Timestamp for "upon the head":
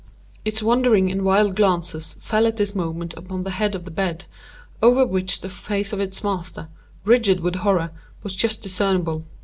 3.15-3.75